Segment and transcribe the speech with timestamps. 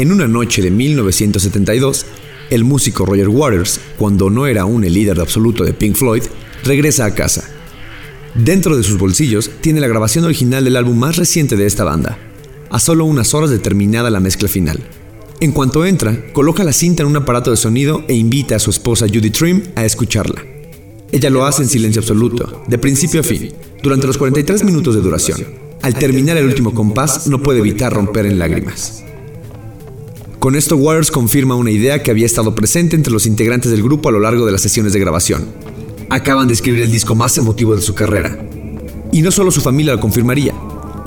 [0.00, 2.06] En una noche de 1972,
[2.48, 6.22] el músico Roger Waters, cuando no era aún el líder absoluto de Pink Floyd,
[6.64, 7.50] regresa a casa.
[8.34, 12.16] Dentro de sus bolsillos tiene la grabación original del álbum más reciente de esta banda,
[12.70, 14.80] a solo unas horas de terminada la mezcla final.
[15.38, 18.70] En cuanto entra, coloca la cinta en un aparato de sonido e invita a su
[18.70, 20.42] esposa Judy Trim a escucharla.
[21.12, 25.02] Ella lo hace en silencio absoluto, de principio a fin, durante los 43 minutos de
[25.02, 25.44] duración.
[25.82, 29.04] Al terminar el último compás, no puede evitar romper en lágrimas.
[30.40, 34.08] Con esto Waters confirma una idea que había estado presente entre los integrantes del grupo
[34.08, 35.54] a lo largo de las sesiones de grabación.
[36.08, 38.38] Acaban de escribir el disco más emotivo de su carrera.
[39.12, 40.54] Y no solo su familia lo confirmaría.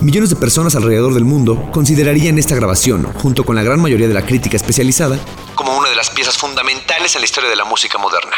[0.02, 4.14] Millones de personas alrededor del mundo considerarían esta grabación, junto con la gran mayoría de
[4.14, 5.18] la crítica especializada,
[5.56, 8.36] como una de las piezas fundamentales en la historia de la música moderna.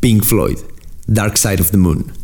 [0.00, 0.58] Pink Floyd,
[1.06, 2.23] Dark Side of the Moon.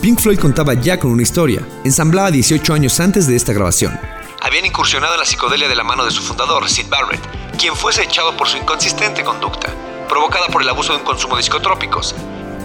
[0.00, 4.00] Pink Floyd contaba ya con una historia, ensamblada 18 años antes de esta grabación.
[4.40, 7.20] Habían incursionado en la psicodelia de la mano de su fundador, Sid Barrett,
[7.58, 9.74] quien fuese echado por su inconsistente conducta,
[10.08, 12.14] provocada por el abuso de un consumo de psicotrópicos.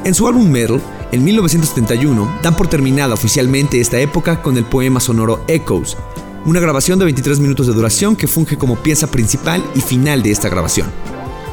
[0.06, 0.82] En su álbum Metal,
[1.12, 5.98] en 1971, dan por terminada oficialmente esta época con el poema sonoro Echoes,
[6.46, 10.32] una grabación de 23 minutos de duración que funge como pieza principal y final de
[10.32, 10.90] esta grabación.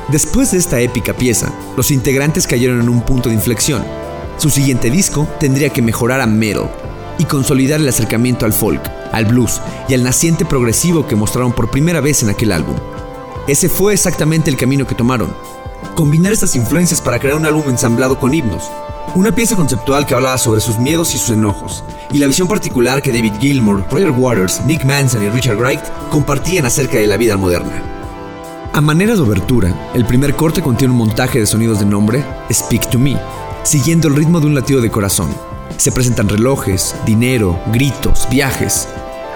[0.08, 3.84] Después de esta épica pieza, los integrantes cayeron en un punto de inflexión,
[4.38, 6.70] su siguiente disco tendría que mejorar a metal
[7.18, 8.82] y consolidar el acercamiento al folk,
[9.12, 12.76] al blues y al naciente progresivo que mostraron por primera vez en aquel álbum.
[13.46, 15.34] Ese fue exactamente el camino que tomaron.
[15.94, 18.70] Combinar estas influencias para crear un álbum ensamblado con himnos,
[19.14, 23.02] una pieza conceptual que hablaba sobre sus miedos y sus enojos, y la visión particular
[23.02, 27.36] que David Gilmour, Roger Waters, Nick Manson y Richard Wright compartían acerca de la vida
[27.36, 27.82] moderna.
[28.72, 32.88] A manera de obertura, el primer corte contiene un montaje de sonidos de nombre Speak
[32.88, 33.18] to Me,
[33.64, 35.30] siguiendo el ritmo de un latido de corazón.
[35.76, 38.88] Se presentan relojes, dinero, gritos, viajes,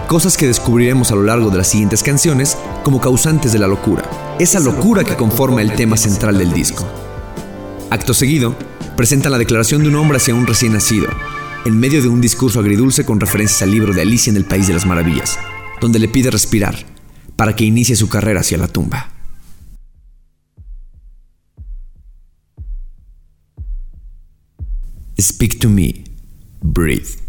[0.09, 4.09] cosas que descubriremos a lo largo de las siguientes canciones como causantes de la locura,
[4.38, 6.87] esa locura que conforma el tema central del disco.
[7.91, 8.56] Acto seguido,
[8.97, 11.08] presentan la declaración de un hombre hacia un recién nacido,
[11.64, 14.69] en medio de un discurso agridulce con referencias al libro de Alicia en el País
[14.69, 15.38] de las Maravillas,
[15.81, 16.76] donde le pide respirar
[17.34, 19.16] para que inicie su carrera hacia la tumba.
[25.19, 26.04] Speak to me.
[26.62, 27.25] Breathe.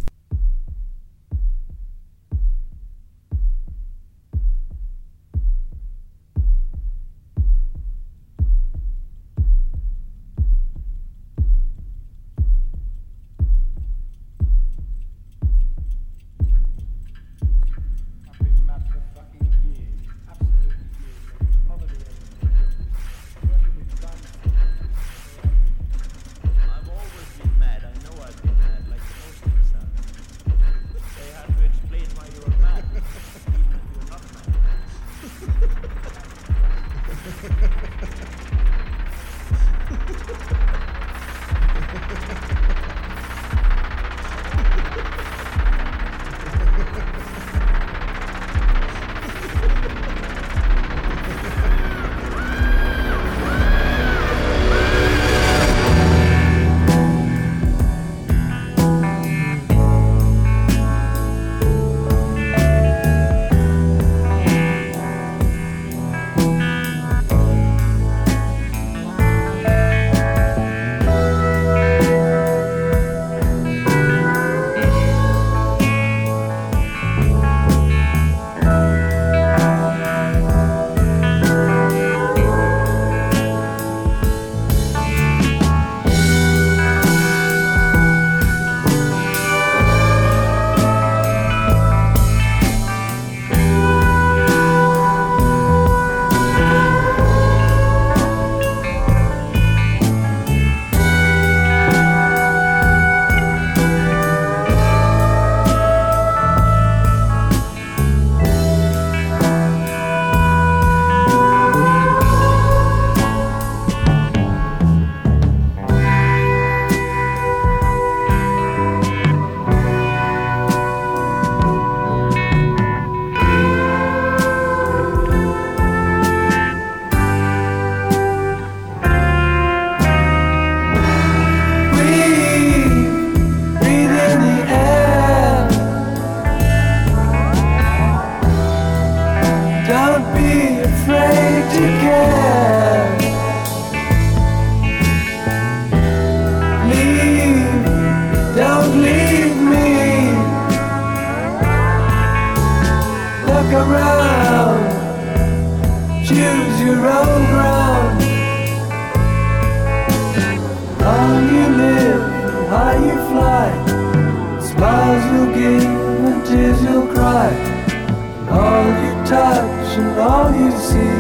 [170.80, 171.20] See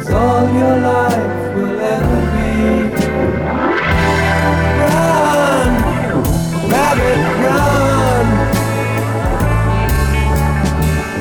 [0.00, 2.52] is all your life will ever be.
[4.80, 5.70] Run,
[6.72, 8.26] rabbit, run.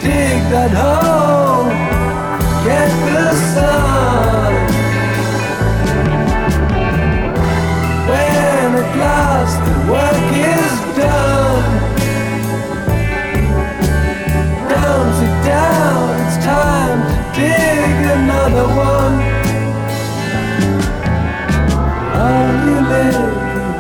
[0.02, 1.07] Dig that hole,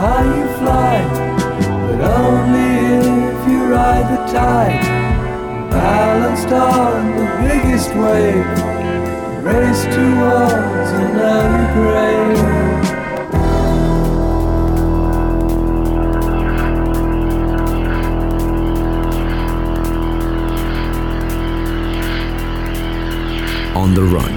[0.07, 0.95] how you fly,
[1.87, 2.71] but only
[3.31, 4.85] if you ride the tide.
[5.69, 8.47] Balanced on the biggest wave,
[9.43, 12.67] race towards an early grave.
[23.75, 24.36] On the Run.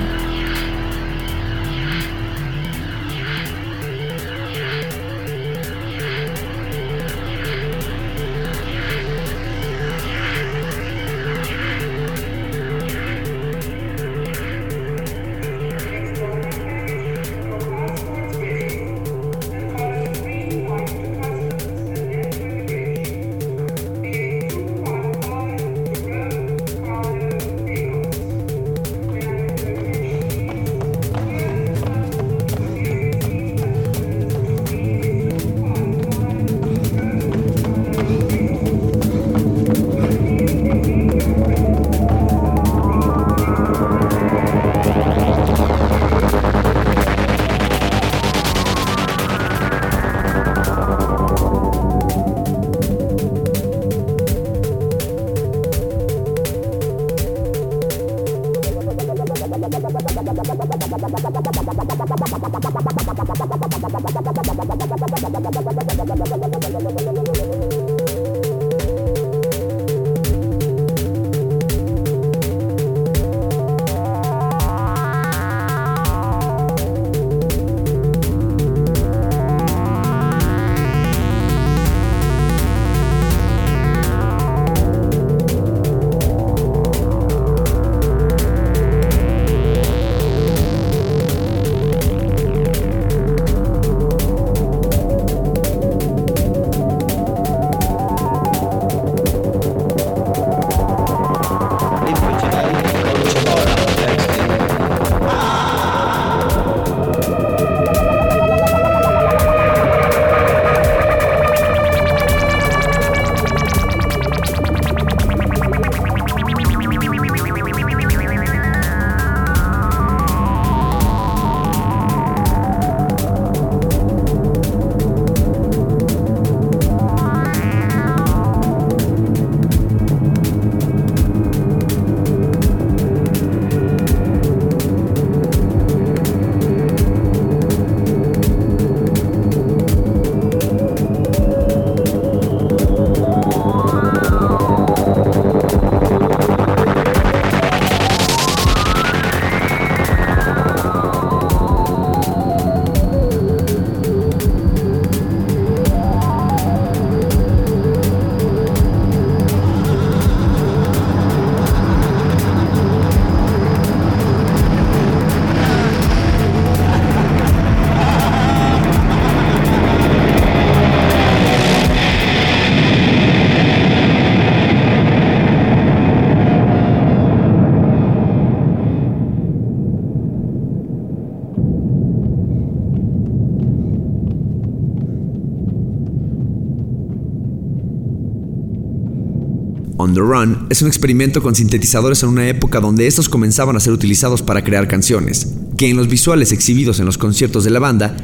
[190.15, 193.93] The Run es un experimento con sintetizadores en una época donde estos comenzaban a ser
[193.93, 198.17] utilizados para crear canciones, que en los visuales exhibidos en los conciertos de la banda,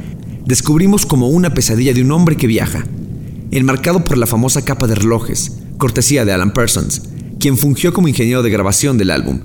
[0.45, 2.85] descubrimos como una pesadilla de un hombre que viaja,
[3.50, 7.02] enmarcado por la famosa capa de relojes, cortesía de Alan Parsons,
[7.40, 9.40] quien fungió como ingeniero de grabación del álbum.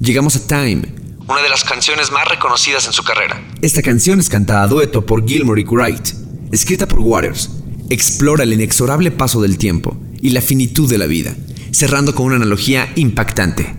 [0.00, 0.82] Llegamos a Time,
[1.28, 3.42] una de las canciones más reconocidas en su carrera.
[3.60, 6.08] Esta canción es cantada a dueto por Gilmore y Wright,
[6.52, 7.50] escrita por Waters.
[7.88, 11.36] Explora el inexorable paso del tiempo y la finitud de la vida,
[11.76, 13.76] cerrando con una analogía impactante.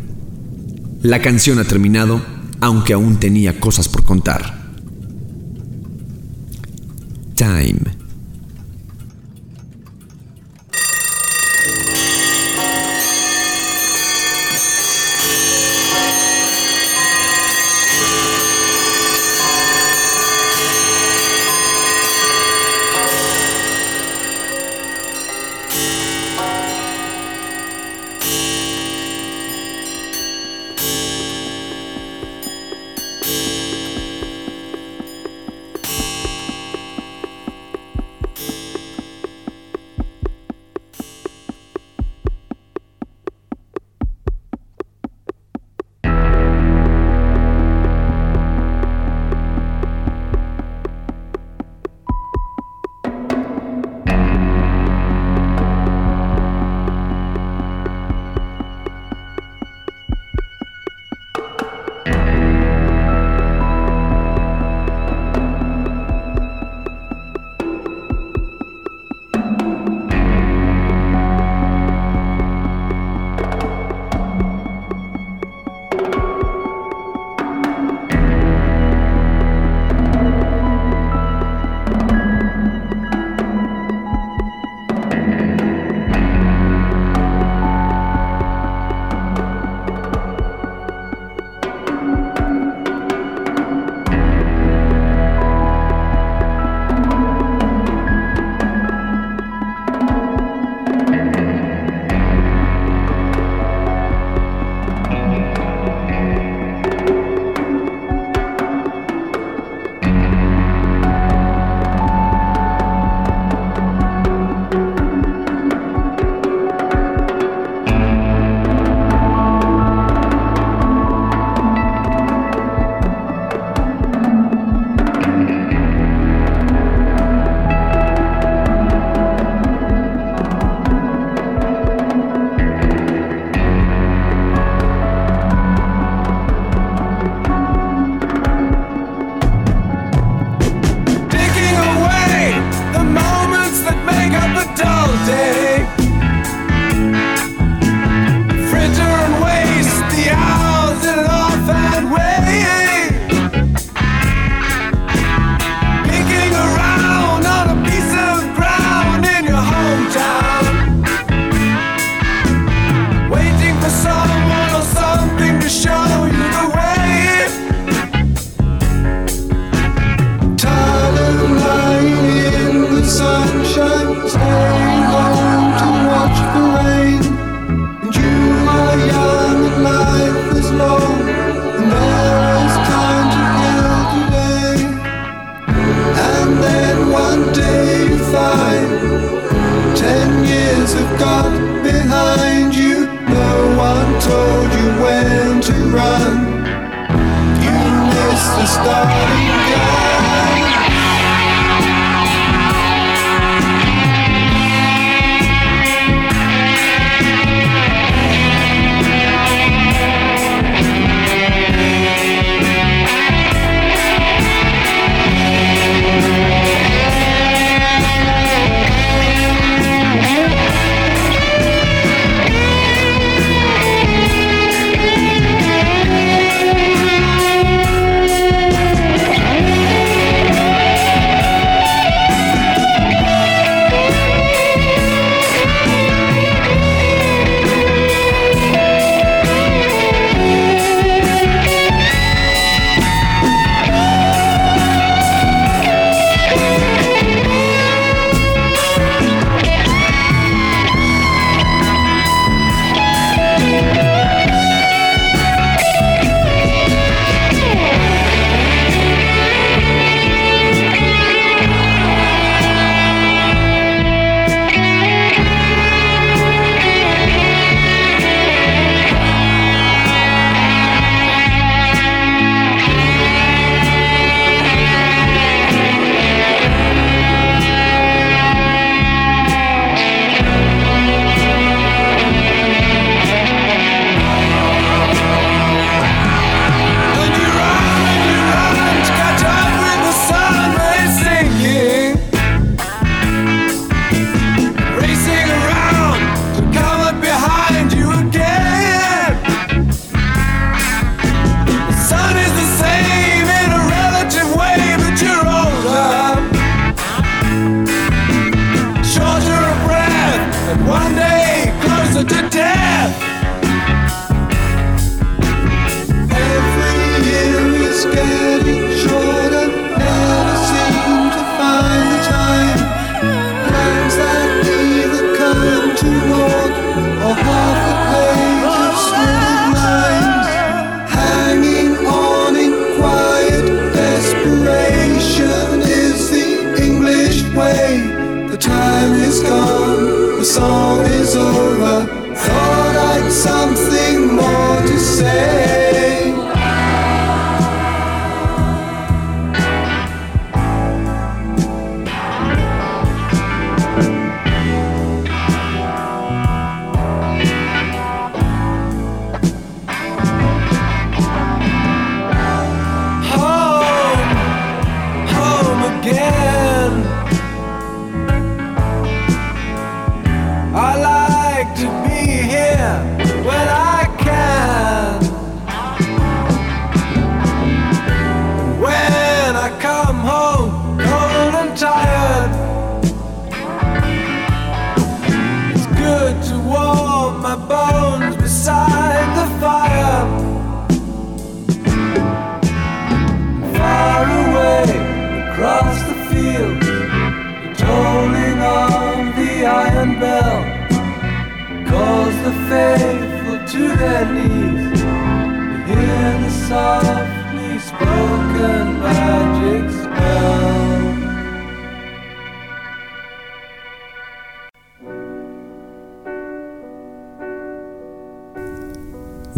[1.02, 2.22] La canción ha terminado,
[2.62, 4.68] aunque aún tenía cosas por contar.
[7.34, 7.97] Time.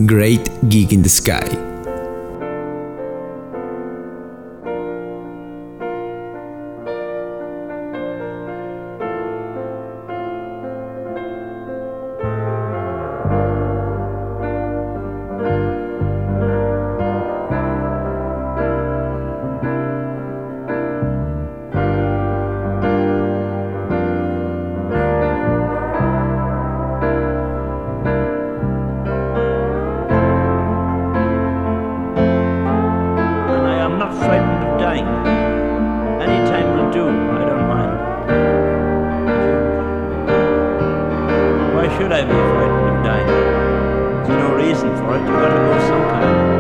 [0.10, 1.68] Great gig in the Sky.
[42.10, 43.28] should I be afraid when you're dying?
[43.28, 45.19] There's no reason for it.
[45.19, 46.59] You've got to go sometime.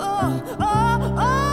[0.00, 1.47] oh, oh, oh.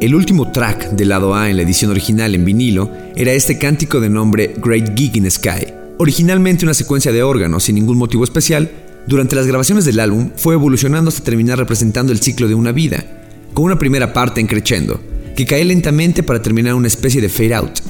[0.00, 4.00] El último track del lado A en la edición original en vinilo era este cántico
[4.00, 5.66] de nombre Great Gig in Sky.
[5.98, 8.70] Originalmente una secuencia de órganos sin ningún motivo especial,
[9.06, 13.04] durante las grabaciones del álbum fue evolucionando hasta terminar representando el ciclo de una vida,
[13.52, 14.98] con una primera parte en crescendo,
[15.36, 17.80] que cae lentamente para terminar una especie de fade out.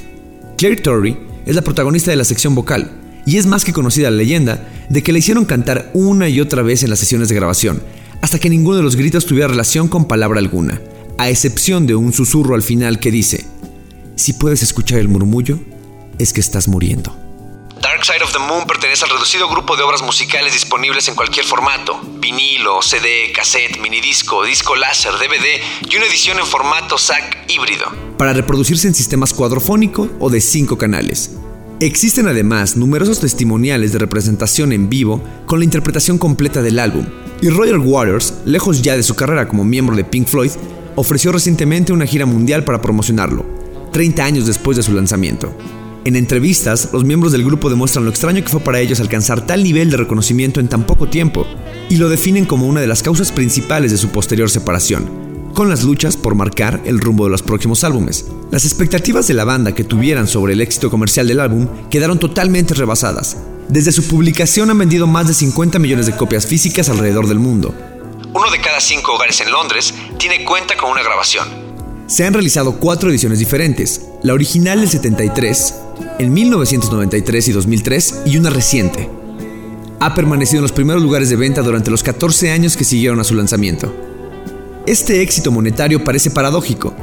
[0.57, 2.91] Claire Torrey es la protagonista de la sección vocal,
[3.25, 6.61] y es más que conocida la leyenda de que la hicieron cantar una y otra
[6.61, 7.81] vez en las sesiones de grabación,
[8.19, 10.81] hasta que ninguno de los gritos tuviera relación con palabra alguna
[11.21, 13.45] a excepción de un susurro al final que dice,
[14.15, 15.59] si puedes escuchar el murmullo,
[16.17, 17.15] es que estás muriendo.
[17.79, 21.45] Dark Side of the Moon pertenece al reducido grupo de obras musicales disponibles en cualquier
[21.45, 27.85] formato, vinilo, CD, cassette, minidisco, disco láser, DVD y una edición en formato SAC híbrido.
[28.17, 31.35] Para reproducirse en sistemas cuadrofónico o de cinco canales.
[31.81, 37.05] Existen además numerosos testimoniales de representación en vivo con la interpretación completa del álbum,
[37.43, 40.51] y Roger Waters, lejos ya de su carrera como miembro de Pink Floyd,
[40.95, 43.45] ofreció recientemente una gira mundial para promocionarlo,
[43.91, 45.55] 30 años después de su lanzamiento.
[46.03, 49.63] En entrevistas, los miembros del grupo demuestran lo extraño que fue para ellos alcanzar tal
[49.63, 51.45] nivel de reconocimiento en tan poco tiempo,
[51.89, 55.07] y lo definen como una de las causas principales de su posterior separación,
[55.53, 58.25] con las luchas por marcar el rumbo de los próximos álbumes.
[58.49, 62.73] Las expectativas de la banda que tuvieran sobre el éxito comercial del álbum quedaron totalmente
[62.73, 63.37] rebasadas.
[63.69, 67.75] Desde su publicación han vendido más de 50 millones de copias físicas alrededor del mundo,
[68.33, 71.47] uno de cada cinco hogares en Londres tiene cuenta con una grabación.
[72.05, 75.75] Se han realizado cuatro ediciones diferentes, la original del 73,
[76.19, 79.09] en 1993 y 2003 y una reciente.
[79.99, 83.23] Ha permanecido en los primeros lugares de venta durante los 14 años que siguieron a
[83.23, 83.91] su lanzamiento.
[84.85, 86.93] Este éxito monetario parece paradójico.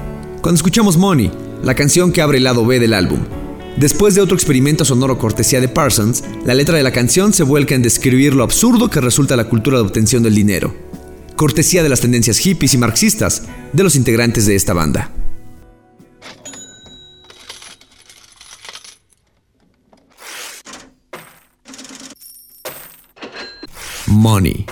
[0.41, 1.33] Cuando escuchamos Money,
[1.65, 3.19] la canción que abre el lado B del álbum,
[3.77, 7.77] Después de otro experimento sonoro cortesía de Parsons, la letra de la canción se vuelca
[7.77, 10.88] en describir lo absurdo que resulta la cultura de obtención del dinero
[11.39, 15.11] cortesía de las tendencias hippies y marxistas de los integrantes de esta banda.
[24.09, 24.67] Money.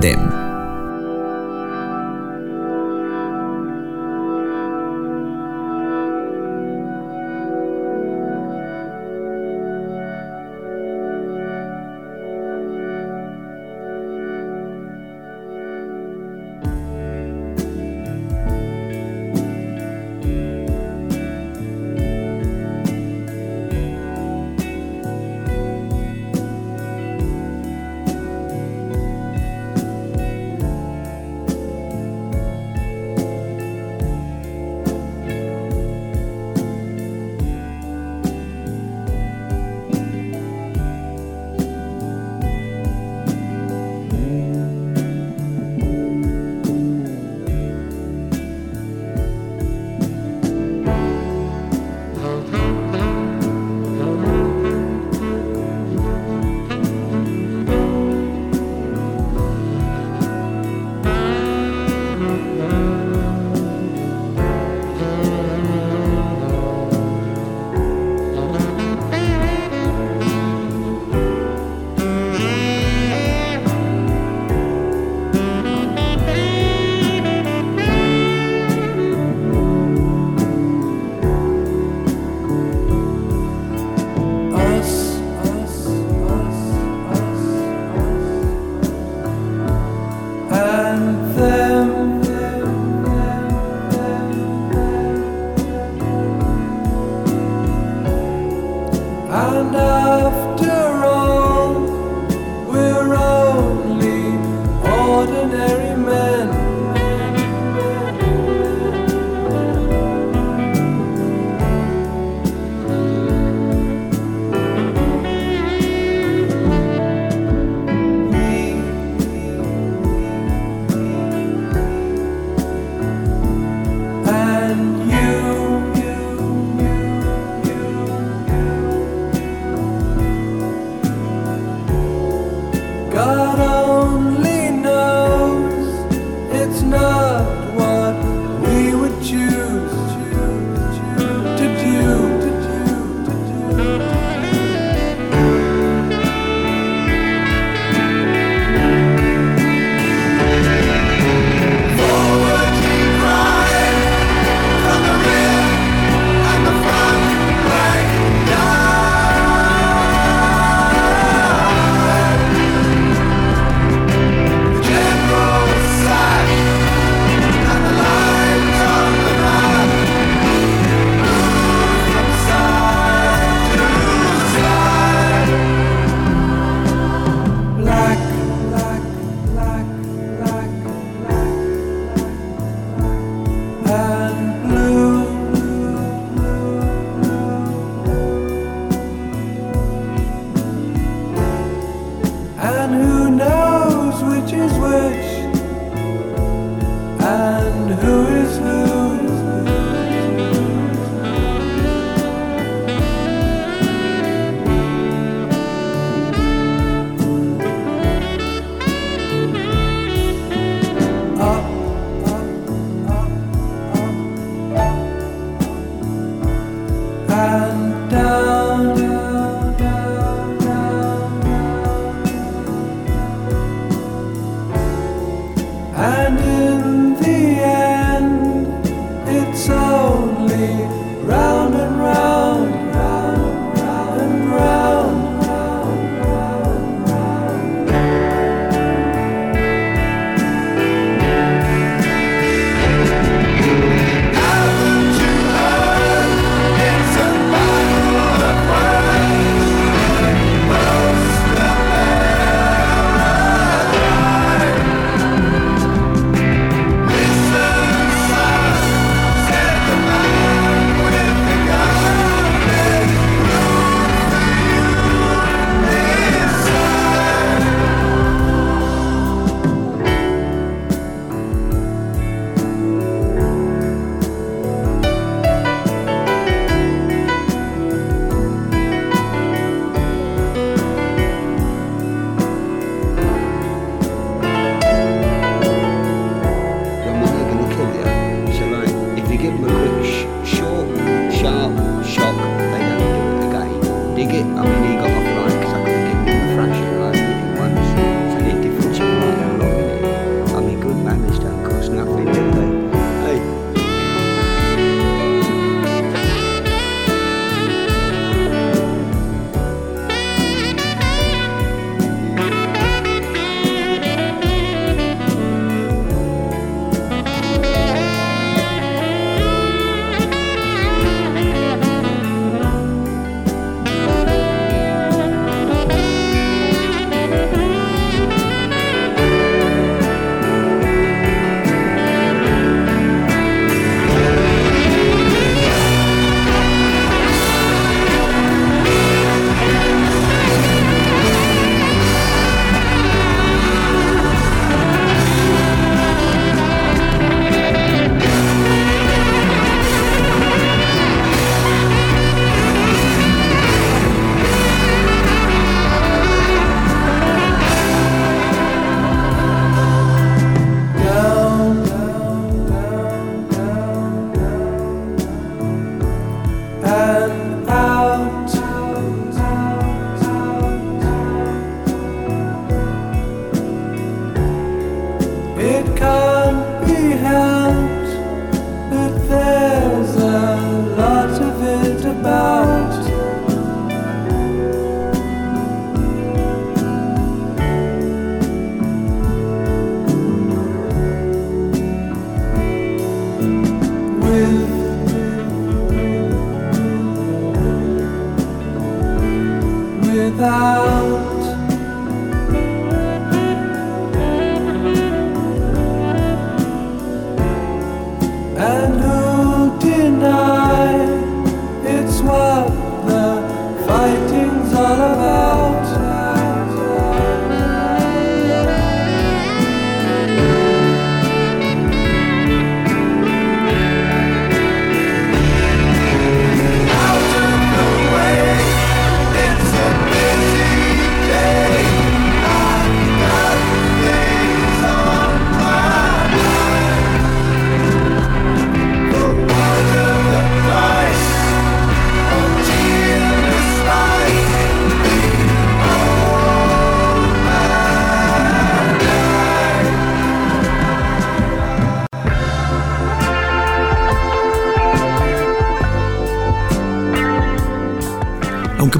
[0.00, 0.39] Them.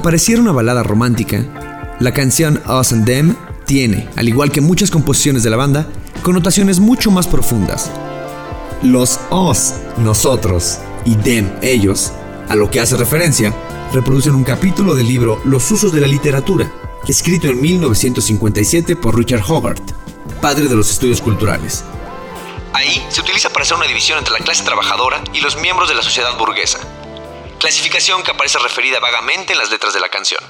[0.00, 1.44] Aunque pareciera una balada romántica,
[2.00, 3.36] la canción Us and Them
[3.66, 5.88] tiene, al igual que muchas composiciones de la banda,
[6.22, 7.90] connotaciones mucho más profundas.
[8.82, 12.12] Los Us, nosotros, y Them, ellos,
[12.48, 13.54] a lo que hace referencia,
[13.92, 16.72] reproducen un capítulo del libro Los usos de la literatura,
[17.06, 19.92] escrito en 1957 por Richard Hogarth,
[20.40, 21.84] padre de los estudios culturales.
[22.72, 25.94] Ahí se utiliza para hacer una división entre la clase trabajadora y los miembros de
[25.94, 26.78] la sociedad burguesa,
[27.60, 30.42] clasificación que aparece referida vagamente en las letras de la canción.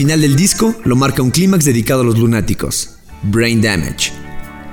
[0.00, 4.12] Final del disco lo marca un clímax dedicado a los lunáticos, Brain Damage.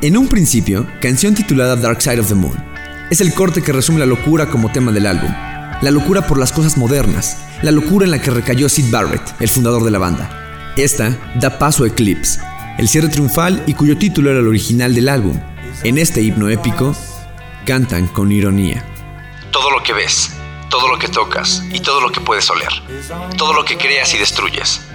[0.01, 2.55] En un principio, canción titulada Dark Side of the Moon.
[3.09, 5.29] Es el corte que resume la locura como tema del álbum.
[5.81, 9.49] La locura por las cosas modernas, la locura en la que recayó Sid Barrett, el
[9.49, 10.73] fundador de la banda.
[10.77, 12.39] Esta da paso a Eclipse,
[12.77, 15.37] el cierre triunfal y cuyo título era el original del álbum.
[15.83, 16.95] En este himno épico,
[17.65, 18.81] cantan con ironía.
[19.51, 20.31] Todo lo que ves,
[20.69, 22.71] todo lo que tocas y todo lo que puedes oler,
[23.35, 24.87] todo lo que creas y destruyes,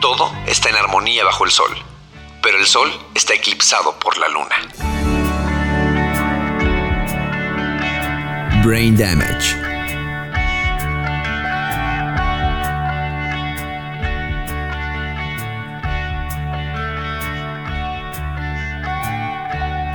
[0.00, 1.76] todo está en armonía bajo el sol,
[2.42, 4.56] pero el sol está eclipsado por la luna.
[8.64, 9.56] Brain Damage.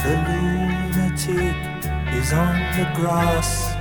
[0.04, 1.56] The lunatic
[2.14, 3.76] is on the grass.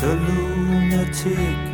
[0.00, 1.73] The lunatic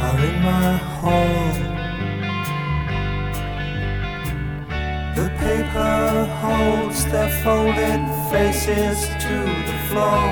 [0.00, 1.52] are in my hall.
[5.16, 9.36] The paper holds their folded faces to
[9.68, 10.28] the floor.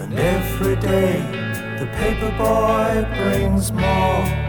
[0.00, 1.20] And every day
[1.78, 4.45] the paper boy brings more.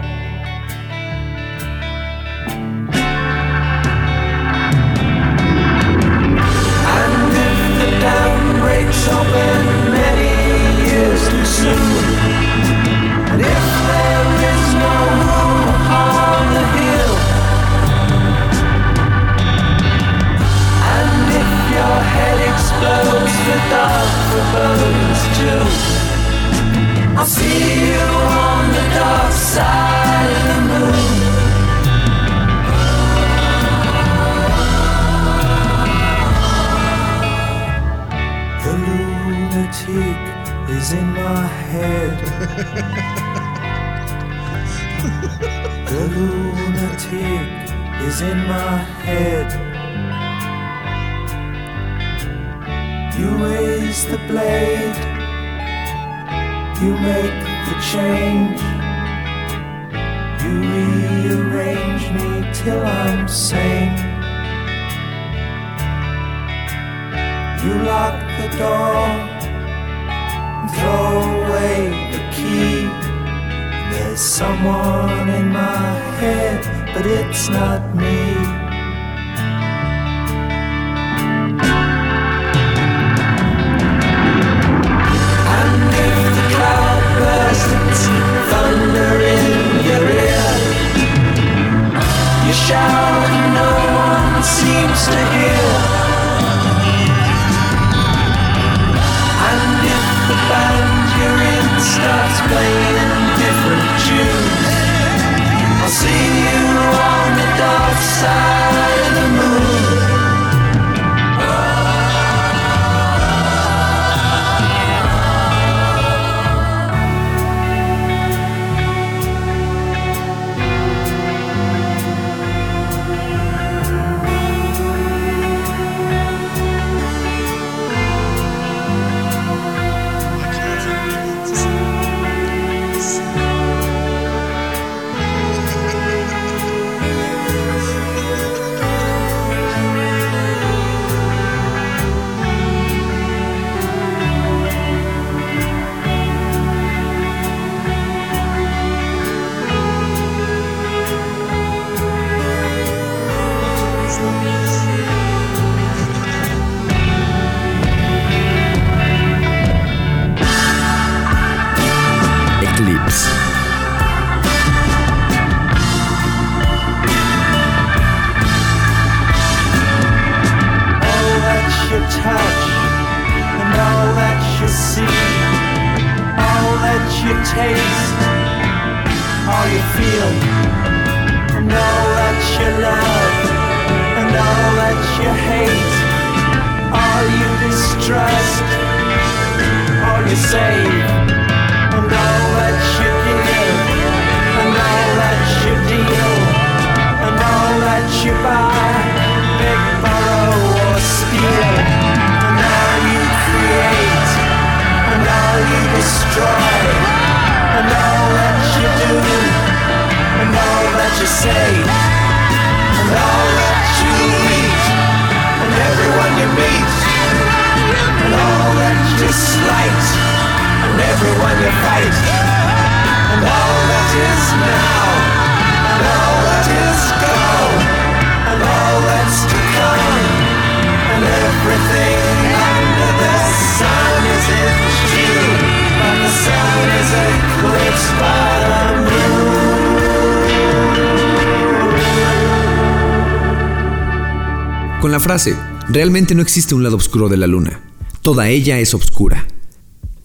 [245.00, 245.56] Con la frase,
[245.88, 247.80] realmente no existe un lado oscuro de la luna,
[248.20, 249.46] toda ella es oscura.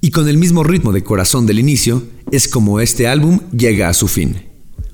[0.04, 3.94] Y con el mismo ritmo de corazón del inicio, es como este álbum llega a
[3.94, 4.36] su fin.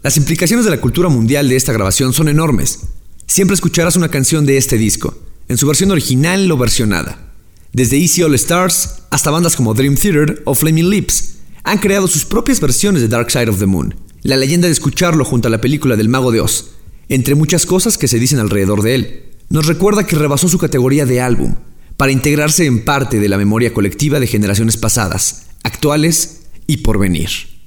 [0.03, 2.81] Las implicaciones de la cultura mundial de esta grabación son enormes.
[3.25, 7.33] Siempre escucharás una canción de este disco, en su versión original o versionada.
[7.73, 12.23] Desde Easy All Stars hasta bandas como Dream Theater o Flaming Lips han creado sus
[12.23, 13.95] propias versiones de Dark Side of the Moon.
[14.21, 16.73] La leyenda de escucharlo junto a la película del Mago de Oz,
[17.09, 21.07] entre muchas cosas que se dicen alrededor de él, nos recuerda que rebasó su categoría
[21.07, 21.55] de álbum
[21.99, 27.58] para integrarse en parte de la memoria colectiva de generaciones pasadas, actuales y por venir.